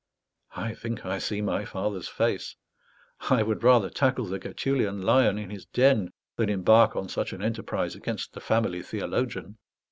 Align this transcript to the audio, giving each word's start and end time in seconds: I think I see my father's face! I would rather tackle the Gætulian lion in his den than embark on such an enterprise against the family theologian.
I 0.55 0.73
think 0.73 1.05
I 1.05 1.19
see 1.19 1.41
my 1.41 1.63
father's 1.63 2.07
face! 2.07 2.55
I 3.29 3.43
would 3.43 3.61
rather 3.61 3.91
tackle 3.91 4.25
the 4.25 4.39
Gætulian 4.39 5.03
lion 5.03 5.37
in 5.37 5.51
his 5.51 5.67
den 5.67 6.09
than 6.37 6.49
embark 6.49 6.95
on 6.95 7.07
such 7.07 7.33
an 7.33 7.43
enterprise 7.43 7.93
against 7.93 8.33
the 8.33 8.41
family 8.41 8.81
theologian. 8.81 9.59